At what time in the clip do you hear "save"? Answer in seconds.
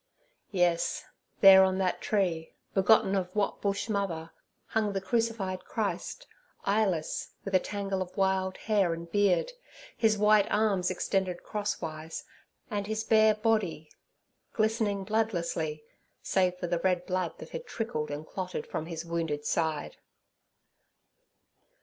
16.23-16.57